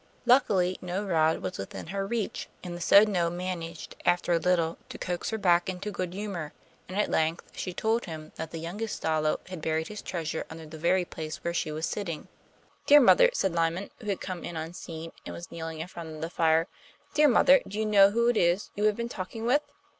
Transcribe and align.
Luckily, 0.25 0.79
no 0.81 1.05
rod 1.05 1.43
was 1.43 1.59
within 1.59 1.85
her 1.93 2.07
reach, 2.07 2.49
and 2.63 2.75
the 2.75 2.81
Sodno 2.81 3.29
managed, 3.31 3.95
after 4.03 4.33
a 4.33 4.39
little, 4.39 4.79
to 4.89 4.97
coax 4.97 5.29
her 5.29 5.37
back 5.37 5.69
into 5.69 5.91
good 5.91 6.15
humour, 6.15 6.53
and 6.89 6.97
at 6.97 7.07
length 7.11 7.45
she 7.55 7.71
told 7.71 8.05
him 8.05 8.31
that 8.35 8.49
the 8.49 8.57
youngest 8.57 8.95
Stalo 8.99 9.39
had 9.49 9.61
buried 9.61 9.89
his 9.89 10.01
treasure 10.01 10.43
under 10.49 10.65
the 10.65 10.79
very 10.79 11.05
place 11.05 11.43
where 11.43 11.53
she 11.53 11.71
was 11.71 11.85
sitting. 11.85 12.27
'Dear 12.87 12.99
mother,' 12.99 13.29
said 13.31 13.53
Lyman, 13.53 13.91
who 13.99 14.07
had 14.07 14.21
come 14.21 14.43
in 14.43 14.57
unseen, 14.57 15.11
and 15.23 15.35
was 15.35 15.51
kneeling 15.51 15.81
in 15.81 15.87
front 15.87 16.15
of 16.15 16.19
the 16.19 16.31
fire. 16.31 16.65
'Dear 17.13 17.27
mother, 17.27 17.61
do 17.67 17.77
you 17.77 17.85
know 17.85 18.09
who 18.09 18.27
it 18.27 18.37
is 18.37 18.71
you 18.75 18.85
have 18.85 18.95
been 18.95 19.07
talking 19.07 19.45
with? 19.45 19.61